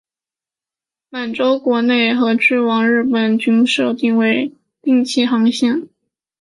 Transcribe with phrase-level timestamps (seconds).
[1.11, 5.89] 满洲国国内和去往日本均设为定期航线。